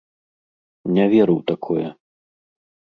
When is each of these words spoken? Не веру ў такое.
Не 0.95 1.05
веру 1.13 1.33
ў 1.37 1.41
такое. 1.55 1.87